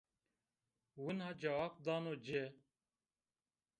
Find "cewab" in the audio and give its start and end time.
1.41-1.73